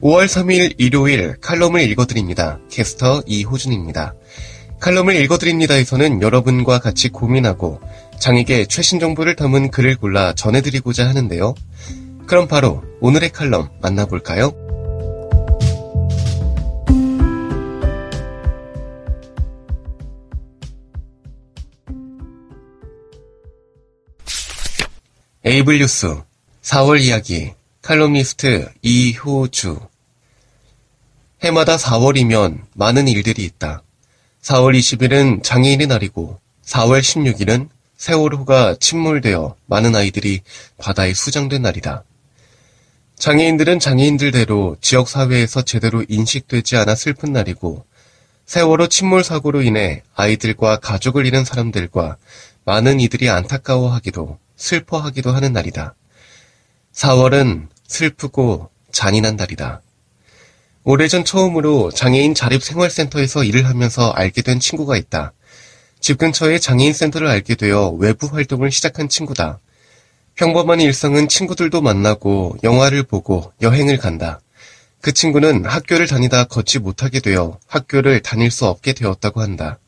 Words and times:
5월 0.00 0.26
3일 0.26 0.74
일요일 0.78 1.40
칼럼을 1.40 1.80
읽어드립니다. 1.90 2.60
캐스터 2.70 3.22
이호준입니다. 3.26 4.14
칼럼을 4.78 5.16
읽어드립니다에서는 5.16 6.22
여러분과 6.22 6.78
같이 6.78 7.08
고민하고 7.08 7.80
장에게 8.20 8.66
최신 8.66 9.00
정보를 9.00 9.34
담은 9.34 9.72
글을 9.72 9.96
골라 9.96 10.34
전해드리고자 10.34 11.08
하는데요. 11.08 11.54
그럼 12.26 12.46
바로 12.46 12.84
오늘의 13.00 13.30
칼럼 13.30 13.70
만나볼까요? 13.80 14.52
에이블 25.44 25.78
뉴스 25.78 26.20
4월 26.62 27.00
이야기 27.00 27.52
칼럼니스트 27.82 28.68
이효주 28.82 29.78
해마다 31.42 31.76
4월이면 31.76 32.62
많은 32.74 33.06
일들이 33.06 33.44
있다. 33.44 33.82
4월 34.42 34.76
20일은 34.76 35.42
장애인의 35.42 35.86
날이고 35.86 36.40
4월 36.64 37.00
16일은 37.00 37.68
세월호가 37.96 38.76
침몰되어 38.80 39.56
많은 39.66 39.94
아이들이 39.94 40.40
바다에 40.78 41.14
수장된 41.14 41.62
날이다. 41.62 42.04
장애인들은 43.16 43.78
장애인들대로 43.80 44.76
지역사회에서 44.80 45.62
제대로 45.62 46.04
인식되지 46.08 46.76
않아 46.76 46.94
슬픈 46.94 47.32
날이고 47.32 47.84
세월호 48.46 48.88
침몰 48.88 49.22
사고로 49.22 49.62
인해 49.62 50.02
아이들과 50.14 50.78
가족을 50.78 51.26
잃은 51.26 51.44
사람들과 51.44 52.16
많은 52.64 53.00
이들이 53.00 53.28
안타까워하기도 53.28 54.38
슬퍼하기도 54.56 55.32
하는 55.32 55.52
날이다. 55.52 55.94
4월은 56.92 57.68
슬프고 57.86 58.70
잔인한 58.92 59.36
달이다. 59.36 59.82
오래전 60.90 61.22
처음으로 61.22 61.90
장애인 61.90 62.34
자립생활센터에서 62.34 63.44
일을 63.44 63.66
하면서 63.66 64.10
알게 64.10 64.40
된 64.40 64.58
친구가 64.58 64.96
있다. 64.96 65.34
집 66.00 66.16
근처에 66.16 66.58
장애인 66.58 66.94
센터를 66.94 67.28
알게 67.28 67.56
되어 67.56 67.90
외부 67.90 68.26
활동을 68.26 68.70
시작한 68.70 69.10
친구다. 69.10 69.58
평범한 70.34 70.80
일상은 70.80 71.28
친구들도 71.28 71.82
만나고 71.82 72.56
영화를 72.64 73.02
보고 73.02 73.52
여행을 73.60 73.98
간다. 73.98 74.40
그 75.02 75.12
친구는 75.12 75.66
학교를 75.66 76.06
다니다 76.06 76.44
걷지 76.44 76.78
못하게 76.78 77.20
되어 77.20 77.58
학교를 77.66 78.20
다닐 78.20 78.50
수 78.50 78.64
없게 78.64 78.94
되었다고 78.94 79.42
한다. 79.42 79.78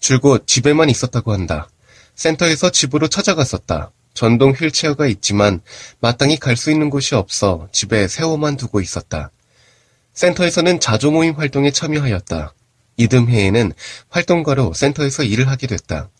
줄곧 0.00 0.46
집에만 0.46 0.88
있었다고 0.88 1.34
한다. 1.34 1.68
센터에서 2.14 2.70
집으로 2.70 3.08
찾아갔었다. 3.08 3.90
전동 4.14 4.52
휠체어가 4.52 5.06
있지만 5.06 5.60
마땅히 6.00 6.38
갈 6.38 6.56
수 6.56 6.70
있는 6.70 6.88
곳이 6.88 7.14
없어 7.14 7.68
집에 7.72 8.08
세워만 8.08 8.56
두고 8.56 8.80
있었다. 8.80 9.32
센터에서는 10.18 10.80
자조 10.80 11.12
모임 11.12 11.34
활동에 11.34 11.70
참여하였다. 11.70 12.52
이듬해에는 12.96 13.72
활동가로 14.08 14.72
센터에서 14.74 15.22
일을 15.22 15.46
하게 15.46 15.68
됐다. 15.68 16.10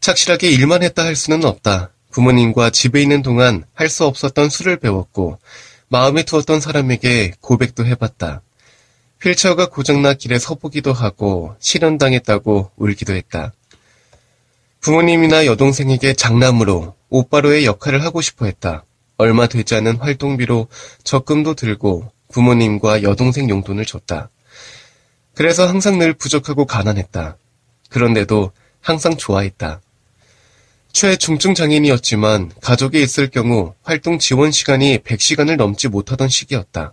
착실하게 0.00 0.50
일만 0.50 0.82
했다 0.82 1.04
할 1.04 1.14
수는 1.14 1.44
없다. 1.44 1.92
부모님과 2.10 2.70
집에 2.70 3.00
있는 3.00 3.22
동안 3.22 3.62
할 3.72 3.88
수 3.88 4.04
없었던 4.04 4.50
술을 4.50 4.78
배웠고 4.78 5.38
마음에 5.86 6.24
두었던 6.24 6.60
사람에게 6.60 7.34
고백도 7.40 7.86
해봤다. 7.86 8.42
휠체어가 9.22 9.68
고장나 9.68 10.14
길에 10.14 10.40
서보기도 10.40 10.92
하고 10.92 11.54
실현당했다고 11.60 12.72
울기도 12.74 13.14
했다. 13.14 13.52
부모님이나 14.80 15.46
여동생에게 15.46 16.14
장남으로 16.14 16.96
오빠로의 17.10 17.64
역할을 17.64 18.02
하고 18.02 18.22
싶어 18.22 18.46
했다. 18.46 18.84
얼마 19.18 19.46
되지 19.46 19.76
않은 19.76 19.98
활동비로 19.98 20.66
적금도 21.04 21.54
들고 21.54 22.10
부모님과 22.32 23.02
여동생 23.02 23.48
용돈을 23.48 23.84
줬다. 23.84 24.30
그래서 25.34 25.66
항상 25.66 25.98
늘 25.98 26.12
부족하고 26.12 26.66
가난했다. 26.66 27.36
그런데도 27.88 28.52
항상 28.80 29.16
좋아했다. 29.16 29.80
최중증 30.92 31.54
장애인이었지만 31.54 32.50
가족이 32.60 33.00
있을 33.00 33.28
경우 33.28 33.74
활동 33.82 34.18
지원 34.18 34.50
시간이 34.50 34.98
100시간을 34.98 35.56
넘지 35.56 35.88
못하던 35.88 36.28
시기였다. 36.28 36.92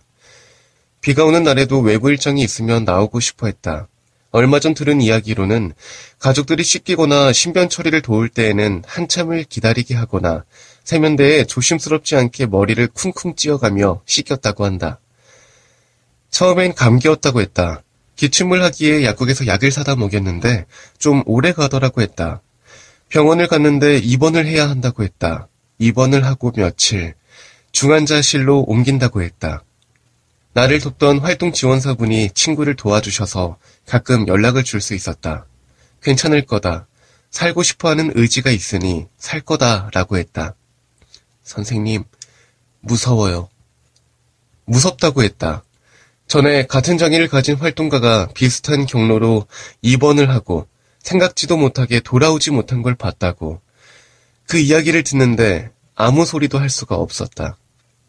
비가 1.00 1.24
오는 1.24 1.42
날에도 1.42 1.80
외부 1.80 2.10
일정이 2.10 2.42
있으면 2.42 2.84
나오고 2.84 3.20
싶어 3.20 3.46
했다. 3.46 3.88
얼마 4.30 4.60
전 4.60 4.74
들은 4.74 5.00
이야기로는 5.00 5.72
가족들이 6.18 6.62
씻기거나 6.62 7.32
신변 7.32 7.68
처리를 7.68 8.02
도울 8.02 8.28
때에는 8.28 8.82
한참을 8.86 9.44
기다리게 9.44 9.94
하거나 9.94 10.44
세면대에 10.84 11.44
조심스럽지 11.44 12.16
않게 12.16 12.46
머리를 12.46 12.86
쿵쿵 12.88 13.36
찧어가며 13.36 14.02
씻겼다고 14.04 14.64
한다. 14.64 15.00
처음엔 16.38 16.74
감기였다고 16.74 17.40
했다. 17.40 17.82
기침을 18.14 18.62
하기에 18.62 19.02
약국에서 19.02 19.48
약을 19.48 19.72
사다 19.72 19.96
먹였는데 19.96 20.66
좀 20.96 21.24
오래 21.26 21.52
가더라고 21.52 22.00
했다. 22.00 22.42
병원을 23.08 23.48
갔는데 23.48 23.98
입원을 23.98 24.46
해야 24.46 24.70
한다고 24.70 25.02
했다. 25.02 25.48
입원을 25.80 26.24
하고 26.24 26.52
며칠 26.52 27.14
중환자실로 27.72 28.66
옮긴다고 28.68 29.20
했다. 29.20 29.64
나를 30.52 30.78
돕던 30.78 31.18
활동 31.18 31.52
지원사분이 31.52 32.30
친구를 32.34 32.76
도와주셔서 32.76 33.56
가끔 33.84 34.28
연락을 34.28 34.62
줄 34.62 34.80
수 34.80 34.94
있었다. 34.94 35.44
괜찮을 36.04 36.46
거다. 36.46 36.86
살고 37.32 37.64
싶어 37.64 37.88
하는 37.88 38.12
의지가 38.14 38.52
있으니 38.52 39.06
살 39.18 39.40
거다. 39.40 39.90
라고 39.92 40.16
했다. 40.16 40.54
선생님, 41.42 42.04
무서워요. 42.78 43.48
무섭다고 44.66 45.24
했다. 45.24 45.64
전에 46.28 46.66
같은 46.66 46.98
장애를 46.98 47.28
가진 47.28 47.56
활동가가 47.56 48.28
비슷한 48.34 48.84
경로로 48.86 49.46
입원을 49.82 50.30
하고 50.30 50.68
생각지도 51.00 51.56
못하게 51.56 52.00
돌아오지 52.00 52.50
못한 52.50 52.82
걸 52.82 52.94
봤다고. 52.94 53.60
그 54.46 54.58
이야기를 54.58 55.02
듣는데 55.04 55.70
아무 55.94 56.26
소리도 56.26 56.58
할 56.58 56.68
수가 56.70 56.96
없었다. 56.96 57.56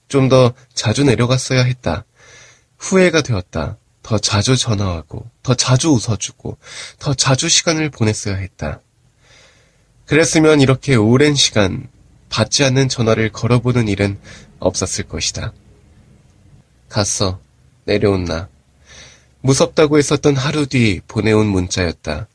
좀 0.09 0.28
더 0.28 0.53
자주 0.74 1.03
내려갔어야 1.03 1.63
했다. 1.63 2.03
후회가 2.78 3.22
되었다. 3.22 3.78
더 4.02 4.18
자주 4.18 4.57
전화하고, 4.57 5.30
더 5.44 5.53
자주 5.53 5.90
웃어주고, 5.90 6.57
더 6.97 7.13
자주 7.13 7.47
시간을 7.47 7.91
보냈어야 7.91 8.36
했다. 8.36 8.81
그랬으면 10.06 10.62
이렇게 10.62 10.96
오랜 10.96 11.36
시간 11.36 11.88
받지 12.30 12.63
않는 12.63 12.90
전화를 12.90 13.31
걸어보는 13.31 13.88
일은 13.88 14.19
없었을 14.59 15.03
것이다. 15.07 15.53
갔어. 16.90 17.40
내려온 17.86 18.26
나. 18.26 18.50
무섭다고 19.42 19.98
했었던 19.98 20.36
하루 20.36 20.66
뒤 20.66 21.02
보내온 21.08 21.48
문자였다. 21.48 22.28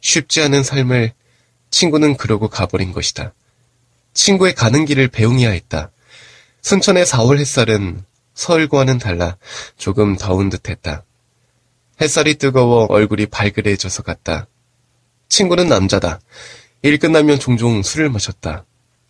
쉽지 0.00 0.42
않은 0.42 0.62
삶을 0.62 1.12
친구는 1.70 2.16
그러고 2.16 2.48
가버린 2.48 2.92
것이다. 2.92 3.32
친구의 4.14 4.54
가는 4.54 4.84
길을 4.84 5.08
배웅해야 5.08 5.50
했다. 5.50 5.90
순천의 6.62 7.04
4월 7.04 7.38
햇살은 7.38 8.04
서울과는 8.34 8.98
달라 8.98 9.36
조금 9.76 10.16
더운 10.16 10.48
듯 10.48 10.68
했다. 10.68 11.04
햇살이 12.00 12.34
뜨거워 12.34 12.86
얼굴이 12.88 13.26
발그레해져서 13.26 14.02
갔다. 14.02 14.46
친구는 15.28 15.68
남자다. 15.68 16.20
일 16.82 16.98
끝나면 16.98 17.40
종종 17.40 17.82
술을 17.82 18.10
마셨다. 18.10 18.64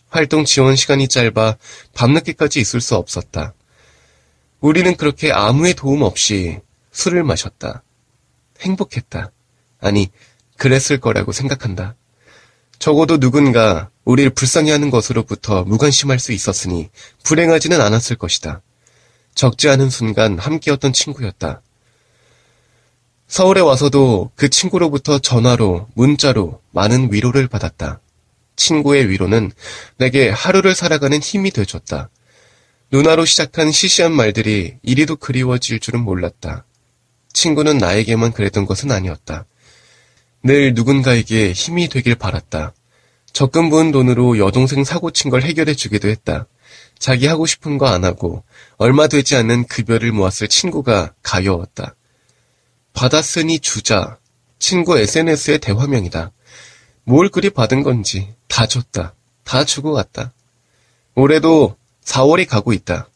활동 0.08 0.44
지원 0.44 0.76
시간이 0.76 1.08
짧아 1.08 1.56
밤늦게까지 1.94 2.60
있을 2.60 2.80
수 2.80 2.94
없었다. 2.94 3.54
우리는 4.60 4.96
그렇게 4.96 5.32
아무의 5.32 5.74
도움 5.74 6.02
없이 6.02 6.60
술을 6.92 7.24
마셨다. 7.24 7.82
행복했다. 8.60 9.30
아니, 9.80 10.08
그랬을 10.56 10.98
거라고 11.00 11.32
생각한다. 11.32 11.94
적어도 12.78 13.18
누군가 13.18 13.90
우리를 14.04 14.30
불쌍히 14.30 14.70
하는 14.70 14.90
것으로부터 14.90 15.64
무관심할 15.64 16.18
수 16.18 16.32
있었으니 16.32 16.88
불행하지는 17.24 17.80
않았을 17.80 18.16
것이다. 18.16 18.62
적지 19.34 19.68
않은 19.68 19.90
순간 19.90 20.38
함께였던 20.38 20.92
친구였다. 20.92 21.62
서울에 23.28 23.60
와서도 23.60 24.30
그 24.36 24.48
친구로부터 24.48 25.18
전화로, 25.18 25.88
문자로 25.94 26.62
많은 26.70 27.12
위로를 27.12 27.48
받았다. 27.48 28.00
친구의 28.54 29.10
위로는 29.10 29.52
내게 29.98 30.30
하루를 30.30 30.74
살아가는 30.74 31.18
힘이 31.18 31.50
되어줬다. 31.50 32.08
누나로 32.96 33.26
시작한 33.26 33.72
시시한 33.72 34.10
말들이 34.12 34.78
이리도 34.82 35.16
그리워질 35.16 35.80
줄은 35.80 36.00
몰랐다. 36.00 36.64
친구는 37.30 37.76
나에게만 37.76 38.32
그랬던 38.32 38.64
것은 38.64 38.90
아니었다. 38.90 39.44
늘 40.42 40.72
누군가에게 40.72 41.52
힘이 41.52 41.88
되길 41.90 42.14
바랐다. 42.14 42.72
적금 43.34 43.68
부은 43.68 43.92
돈으로 43.92 44.38
여동생 44.38 44.82
사고 44.82 45.10
친 45.10 45.30
걸 45.30 45.42
해결해 45.42 45.74
주기도 45.74 46.08
했다. 46.08 46.46
자기 46.98 47.26
하고 47.26 47.44
싶은 47.44 47.76
거 47.76 47.84
안 47.84 48.02
하고 48.02 48.44
얼마 48.78 49.08
되지 49.08 49.36
않는 49.36 49.66
급여를 49.66 50.10
모았을 50.12 50.48
친구가 50.48 51.12
가여웠다. 51.22 51.94
받았으니 52.94 53.58
주자. 53.58 54.16
친구 54.58 54.96
SNS의 54.98 55.58
대화명이다. 55.58 56.32
뭘 57.04 57.28
그리 57.28 57.50
받은 57.50 57.82
건지 57.82 58.34
다 58.48 58.66
줬다. 58.66 59.14
다 59.44 59.64
주고 59.64 59.92
갔다. 59.92 60.32
올해도 61.14 61.76
4월이 62.06 62.48
가고 62.48 62.72
있다. 62.72 63.08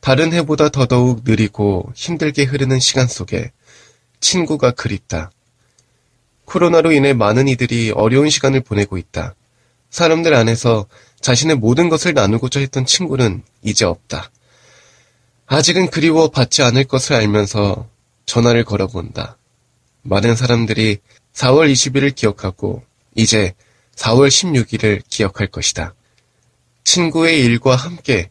다른 0.00 0.32
해보다 0.34 0.68
더더욱 0.68 1.22
느리고 1.24 1.90
힘들게 1.94 2.44
흐르는 2.44 2.78
시간 2.78 3.06
속에 3.06 3.52
친구가 4.20 4.72
그립다. 4.72 5.30
코로나로 6.44 6.92
인해 6.92 7.14
많은 7.14 7.48
이들이 7.48 7.92
어려운 7.94 8.28
시간을 8.28 8.60
보내고 8.60 8.98
있다. 8.98 9.34
사람들 9.88 10.34
안에서 10.34 10.86
자신의 11.20 11.56
모든 11.56 11.88
것을 11.88 12.12
나누고자 12.12 12.60
했던 12.60 12.84
친구는 12.84 13.42
이제 13.62 13.86
없다. 13.86 14.30
아직은 15.46 15.90
그리워 15.90 16.28
받지 16.28 16.62
않을 16.62 16.84
것을 16.84 17.14
알면서 17.14 17.88
전화를 18.26 18.64
걸어본다. 18.64 19.38
많은 20.02 20.36
사람들이 20.36 20.98
4월 21.32 21.72
20일을 21.72 22.14
기억하고 22.14 22.82
이제 23.14 23.54
4월 23.96 24.28
16일을 24.28 25.02
기억할 25.08 25.46
것이다. 25.46 25.94
친구의 26.84 27.40
일과 27.40 27.74
함께 27.74 28.30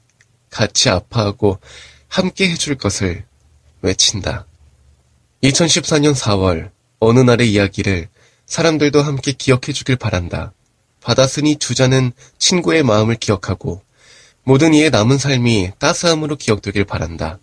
같이 0.50 0.90
아파하고 0.90 1.60
함께 2.08 2.50
해줄 2.50 2.76
것을 2.76 3.26
외친다. 3.82 4.46
2014년 5.44 6.16
4월 6.16 6.72
어느 7.00 7.20
날의 7.20 7.52
이야기를 7.52 8.08
사람들도 8.46 9.02
함께 9.02 9.34
기억해 9.34 9.74
주길 9.74 9.96
바란다. 9.96 10.54
받았으니 11.02 11.58
주자는 11.58 12.14
친구의 12.38 12.84
마음을 12.84 13.16
기억하고 13.16 13.82
모든 14.44 14.74
이의 14.74 14.90
남은 14.90 15.18
삶이 15.18 15.72
따스함으로 15.80 16.38
기억되길 16.38 16.86
바란다. 16.86 17.40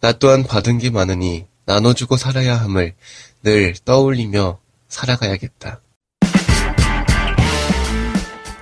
나 0.00 0.12
또한 0.12 0.44
받은 0.44 0.78
게 0.78 0.90
많으니 0.90 1.46
나눠주고 1.66 2.16
살아야 2.16 2.56
함을 2.56 2.94
늘 3.42 3.74
떠올리며 3.84 4.58
살아가야겠다. 4.88 5.80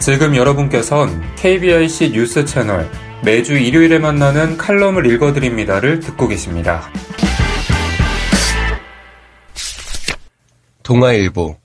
지금 0.05 0.35
여러분께선 0.35 1.37
KBIC 1.37 2.11
뉴스 2.11 2.45
채널 2.45 2.91
매주 3.23 3.57
일요일에 3.57 4.01
만나는 4.01 4.57
칼럼을 4.57 5.07
읽어드립니다를 5.07 6.01
듣고 6.01 6.27
계십니다. 6.27 6.91
동아일보 10.83 11.57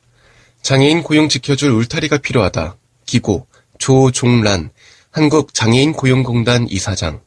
장애인 0.61 1.01
고용 1.01 1.29
지켜줄 1.29 1.71
울타리가 1.71 2.19
필요하다. 2.19 2.77
기고 3.07 3.47
조종란 3.79 4.69
한국 5.09 5.55
장애인 5.55 5.93
고용공단 5.93 6.67
이사장 6.69 7.21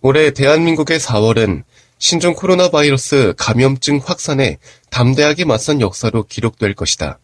올해 0.00 0.32
대한민국의 0.32 0.98
4월은 0.98 1.62
신종 2.00 2.34
코로나 2.34 2.70
바이러스 2.70 3.34
감염증 3.36 4.00
확산에 4.04 4.58
담대하게 4.90 5.44
맞선 5.44 5.80
역사로 5.80 6.24
기록될 6.24 6.74
것이다. 6.74 7.20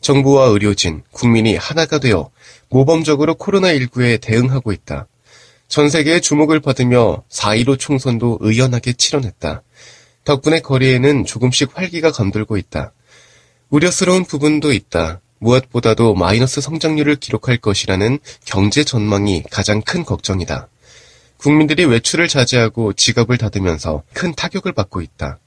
정부와 0.00 0.46
의료진, 0.46 1.02
국민이 1.12 1.56
하나가 1.56 1.98
되어 1.98 2.30
모범적으로 2.68 3.34
코로나19에 3.34 4.20
대응하고 4.20 4.72
있다. 4.72 5.06
전 5.68 5.88
세계의 5.88 6.20
주목을 6.20 6.60
받으며 6.60 7.22
4.15 7.30 7.78
총선도 7.78 8.38
의연하게 8.40 8.94
치러냈다. 8.94 9.62
덕분에 10.24 10.60
거리에는 10.60 11.24
조금씩 11.24 11.70
활기가 11.74 12.10
감돌고 12.10 12.56
있다. 12.56 12.92
우려스러운 13.68 14.24
부분도 14.24 14.72
있다. 14.72 15.20
무엇보다도 15.38 16.14
마이너스 16.14 16.60
성장률을 16.60 17.16
기록할 17.16 17.56
것이라는 17.56 18.18
경제 18.44 18.84
전망이 18.84 19.44
가장 19.50 19.80
큰 19.80 20.04
걱정이다. 20.04 20.68
국민들이 21.38 21.84
외출을 21.84 22.28
자제하고 22.28 22.92
지갑을 22.92 23.38
닫으면서 23.38 24.02
큰 24.12 24.34
타격을 24.34 24.72
받고 24.72 25.00
있다. 25.00 25.38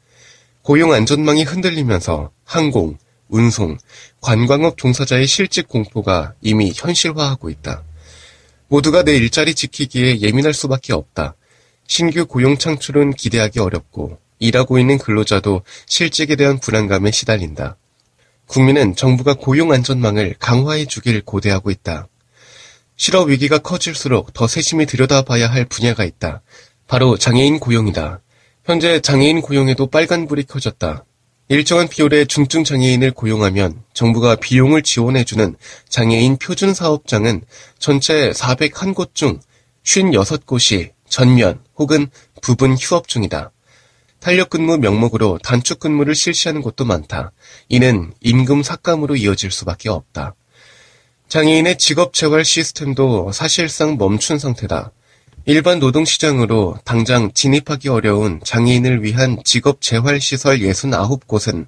고용 0.64 0.94
안전망이 0.94 1.44
흔들리면서 1.44 2.32
항공, 2.46 2.98
운송, 3.30 3.78
관광업 4.22 4.78
종사자의 4.78 5.28
실직 5.28 5.68
공포가 5.68 6.34
이미 6.42 6.72
현실화하고 6.76 7.50
있다. 7.50 7.84
모두가 8.68 9.04
내 9.04 9.16
일자리 9.16 9.54
지키기에 9.54 10.22
예민할 10.22 10.54
수밖에 10.54 10.94
없다. 10.94 11.36
신규 11.88 12.26
고용 12.26 12.58
창출은 12.58 13.14
기대하기 13.14 13.60
어렵고 13.60 14.20
일하고 14.40 14.80
있는 14.80 14.98
근로자도 14.98 15.62
실직에 15.86 16.36
대한 16.36 16.60
불안감에 16.60 17.12
시달린다. 17.12 17.78
국민은 18.48 18.96
정부가 18.96 19.36
고용 19.36 19.72
안전망을 19.72 20.36
강화해 20.40 20.86
주길 20.86 21.22
고대하고 21.22 21.72
있다. 21.72 22.08
실업 22.96 23.30
위기가 23.30 23.58
커질수록 23.58 24.34
더 24.34 24.48
세심히 24.48 24.86
들여다봐야 24.86 25.48
할 25.48 25.66
분야가 25.66 26.04
있다. 26.04 26.42
바로 26.88 27.18
장애인 27.18 27.60
고용이다. 27.60 28.22
현재 28.66 29.00
장애인 29.00 29.42
고용에도 29.42 29.88
빨간불이 29.88 30.44
켜졌다. 30.44 31.06
일정한 31.50 31.90
비율의 31.90 32.28
중증 32.28 32.64
장애인을 32.64 33.12
고용하면 33.12 33.84
정부가 33.94 34.38
비용을 34.38 34.82
지원해주는 34.82 35.56
장애인 35.90 36.38
표준 36.38 36.74
사업장은 36.74 37.44
전체 37.80 38.32
401곳 38.32 39.14
중 39.14 39.40
56곳이 39.84 40.92
전면 41.08 41.60
혹은 41.76 42.08
부분 42.42 42.76
휴업 42.76 43.08
중이다. 43.10 43.52
탄력 44.20 44.50
근무 44.50 44.78
명목으로 44.78 45.38
단축 45.44 45.80
근무를 45.80 46.16
실시하는 46.16 46.62
곳도 46.62 46.86
많다. 46.86 47.34
이는 47.68 48.14
임금 48.22 48.64
삭감으로 48.64 49.18
이어질 49.18 49.52
수밖에 49.52 49.90
없다. 49.90 50.36
장애인의 51.28 51.78
직업 51.78 52.14
재활 52.14 52.46
시스템도 52.46 53.34
사실상 53.34 53.98
멈춘 53.98 54.40
상태다. 54.40 54.94
일반 55.46 55.80
노동시장으로 55.80 56.78
당장 56.86 57.34
진입하기 57.34 57.90
어려운 57.90 58.40
장애인을 58.46 59.04
위한 59.04 59.38
직업재활시설 59.44 60.60
69곳은 60.60 61.66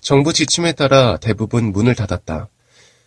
정부 0.00 0.32
지침에 0.32 0.72
따라 0.72 1.18
대부분 1.18 1.70
문을 1.72 1.94
닫았다. 1.94 2.48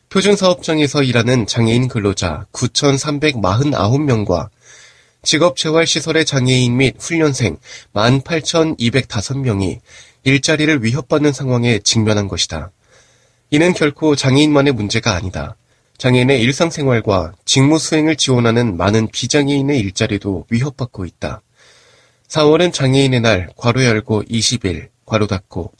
표준사업장에서 0.09 1.01
일하는 1.01 1.47
장애인 1.47 1.87
근로자 1.87 2.45
9,349명과 2.51 4.49
직업재활시설의 5.23 6.25
장애인 6.25 6.77
및 6.77 6.97
훈련생 6.99 7.57
18,205명이 7.95 9.79
일자리를 10.23 10.83
위협받는 10.83 11.33
상황에 11.33 11.79
직면한 11.79 12.27
것이다. 12.27 12.69
이는 13.49 13.73
결코 13.73 14.15
장애인만의 14.15 14.73
문제가 14.73 15.15
아니다. 15.15 15.55
장애인의 16.01 16.41
일상생활과 16.41 17.33
직무 17.45 17.77
수행을 17.77 18.15
지원하는 18.15 18.75
많은 18.75 19.09
비장애인의 19.09 19.77
일자리도 19.81 20.47
위협받고 20.49 21.05
있다. 21.05 21.43
4월은 22.27 22.73
장애인의 22.73 23.21
날, 23.21 23.49
괄호 23.55 23.83
열고 23.83 24.23
20일, 24.23 24.89
괄호 25.05 25.27
닫고, 25.27 25.71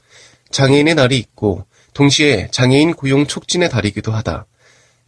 장애인의 0.52 0.94
날이 0.94 1.18
있고, 1.18 1.66
동시에 1.96 2.50
장애인 2.52 2.94
고용 2.94 3.26
촉진의 3.26 3.72
달이기도 3.72 4.12
하다. 4.12 4.46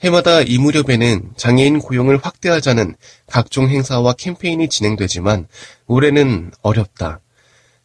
해마다 0.03 0.41
이 0.41 0.57
무렵에는 0.57 1.33
장애인 1.37 1.77
고용을 1.77 2.17
확대하자는 2.17 2.95
각종 3.27 3.69
행사와 3.69 4.13
캠페인이 4.13 4.67
진행되지만 4.67 5.47
올해는 5.85 6.49
어렵다. 6.63 7.19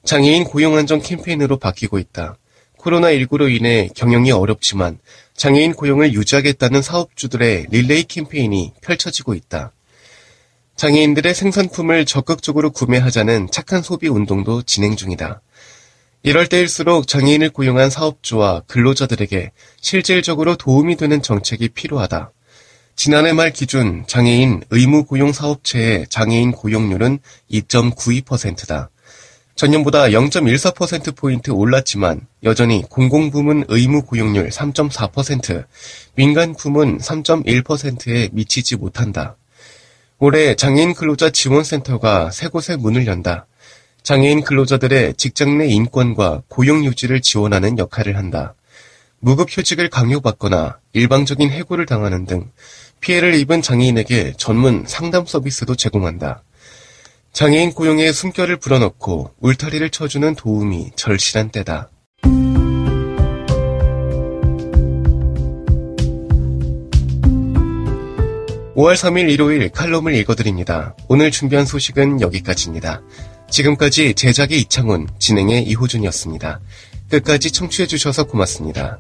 장애인 0.03 0.45
고용 0.45 0.79
안정 0.79 1.03
캠페인으로 1.03 1.59
바뀌고 1.59 1.99
있다. 1.99 2.39
코로나19로 2.79 3.55
인해 3.55 3.89
경영이 3.95 4.33
어렵지만 4.33 4.99
장애인 5.35 5.75
고용을 5.75 6.13
유지하겠다는 6.13 6.83
사업주들의 6.83 7.67
릴레이 7.71 8.05
캠페인이 8.05 8.73
펼쳐지고 8.83 9.35
있다. 9.35 9.73
장애인들의 10.77 11.35
생산품을 11.35 12.07
적극적으로 12.07 12.71
구매하자는 12.71 13.49
착한 13.51 13.83
소비 13.83 14.09
운동도 14.09 14.63
진행 14.63 14.97
중이다. 14.97 15.43
이럴 16.23 16.47
때일수록 16.47 17.07
장애인을 17.07 17.51
고용한 17.51 17.91
사업주와 17.91 18.63
근로자들에게 18.67 19.53
실질적으로 19.81 20.57
도움이 20.57 20.97
되는 20.97 21.23
정책이 21.23 21.71
필요하다. 21.71 22.33
지난해 22.97 23.33
말 23.33 23.53
기준 23.53 24.05
장애인 24.09 24.65
의무 24.71 25.05
고용 25.05 25.33
사업체의 25.33 26.07
장애인 26.11 26.51
고용률은 26.51 27.21
2.92%다. 27.51 28.91
전년보다 29.59 30.11
0.14%포인트 30.11 31.51
올랐지만 31.51 32.21
여전히 32.45 32.85
공공부문 32.89 33.65
의무 33.67 34.03
고용률 34.03 34.51
3.4%, 34.51 35.65
민간 36.15 36.55
부문 36.55 36.99
3.1%에 36.99 38.29
미치지 38.31 38.77
못한다. 38.77 39.37
올해 40.21 40.55
장애인 40.55 40.95
근로자 40.95 41.31
지원센터가 41.31 42.31
세 42.31 42.47
곳에 42.47 42.77
문을 42.77 43.09
연다. 43.09 43.47
장애인 44.05 44.45
근로자들의 44.45 45.15
직장 45.15 45.59
내 45.59 45.67
인권과 45.67 46.43
고용 46.47 46.85
유지를 46.85 47.21
지원하는 47.21 47.79
역할을 47.79 48.17
한다. 48.17 48.55
무급 49.19 49.49
휴직을 49.51 49.91
강요받거나 49.91 50.79
일방적인 50.93 51.51
해고를 51.51 51.85
당하는 51.85 52.27
등 52.27 52.49
피해를 53.01 53.35
입은 53.35 53.63
장애인에게 53.63 54.35
전문 54.37 54.85
상담 54.87 55.27
서비스도 55.27 55.75
제공한다. 55.75 56.45
장애인 57.39 57.73
고용에 57.73 58.11
숨결을 58.11 58.57
불어넣고 58.57 59.31
울타리를 59.39 59.89
쳐주는 59.91 60.35
도움이 60.35 60.91
절실한 60.97 61.51
때다. 61.51 61.89
5월 68.75 68.95
3일 68.95 69.31
일요일 69.31 69.69
칼럼을 69.69 70.17
읽어드립니다. 70.17 70.97
오늘 71.09 71.31
준비한 71.31 71.65
소식은 71.65 72.21
여기까지입니다. 72.23 73.03
지금까지 73.49 74.15
제작의 74.15 74.59
이창훈, 74.63 75.07
진행의 75.21 75.63
이호준이었습니다. 75.63 76.59
끝까지 77.09 77.53
청취해주셔서 77.53 78.25
고맙습니다. 78.25 78.99